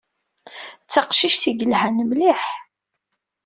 [0.83, 2.43] D taqcict ay yelhan mliḥ.